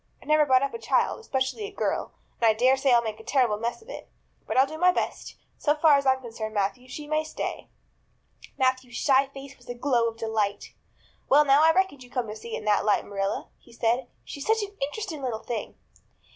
[0.19, 2.11] I've never brought up a child, especially a girl,
[2.41, 4.09] and I dare say I'll make a terrible mess of it.
[4.47, 5.35] But I'll do my best.
[5.59, 7.69] So far as I'm concerned, Matthew, she may stay."
[8.57, 10.73] Matthew's shy face was a glow of delight.
[11.29, 14.07] "Well now, I reckoned you'd come to see it in that light, Marilla," he said.
[14.25, 15.75] "She's such an interesting little thing."